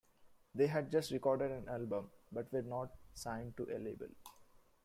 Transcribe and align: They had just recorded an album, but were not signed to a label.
They 0.55 0.65
had 0.65 0.89
just 0.91 1.11
recorded 1.11 1.51
an 1.51 1.69
album, 1.69 2.09
but 2.31 2.51
were 2.51 2.63
not 2.63 2.89
signed 3.13 3.55
to 3.57 3.65
a 3.65 3.77
label. 3.77 4.07